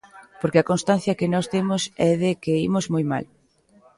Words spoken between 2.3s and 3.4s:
que imos moi mal.